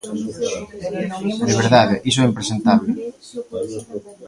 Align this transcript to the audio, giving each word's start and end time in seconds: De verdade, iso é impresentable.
De 1.49 1.53
verdade, 1.61 1.95
iso 2.09 2.19
é 2.23 2.29
impresentable. 2.31 2.91